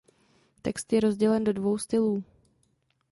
Text 0.63 0.91
je 0.93 0.99
rozdělen 0.99 1.43
do 1.43 1.53
dvou 1.53 1.77
stylů. 1.77 2.23